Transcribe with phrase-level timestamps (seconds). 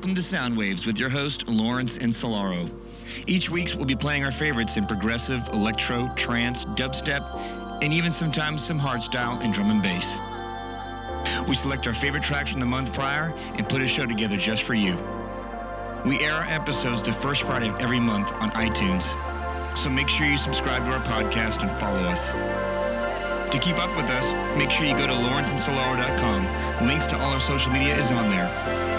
[0.00, 2.70] Welcome to Soundwaves with your host, Lawrence Insolaro.
[3.26, 7.22] Each week, we'll be playing our favorites in progressive, electro, trance, dubstep,
[7.82, 10.18] and even sometimes some hardstyle and drum and bass.
[11.46, 14.62] We select our favorite tracks from the month prior and put a show together just
[14.62, 14.96] for you.
[16.06, 19.04] We air our episodes the first Friday of every month on iTunes,
[19.76, 22.30] so make sure you subscribe to our podcast and follow us.
[23.52, 26.88] To keep up with us, make sure you go to lawrenceandsolaro.com.
[26.88, 28.89] Links to all our social media is on there.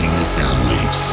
[0.00, 1.10] The sound waves.